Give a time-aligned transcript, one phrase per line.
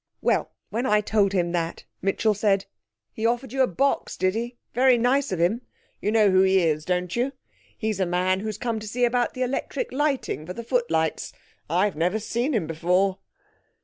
[0.19, 2.65] Well, when I told him that, Mitchell said,
[3.13, 4.57] "He offered you a box, did he?
[4.73, 5.61] Very nice of him.
[6.01, 7.33] You know who he is, don't you?
[7.77, 11.33] He's a man who has come to see about the electric lighting for the footlights.
[11.69, 13.19] I've never seen him before."